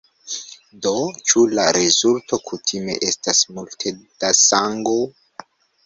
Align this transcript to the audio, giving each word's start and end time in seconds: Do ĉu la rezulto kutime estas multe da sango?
Do 0.85 0.93
ĉu 1.31 1.43
la 1.59 1.67
rezulto 1.77 2.41
kutime 2.49 2.99
estas 3.11 3.45
multe 3.59 3.97
da 4.05 4.37
sango? 4.45 5.01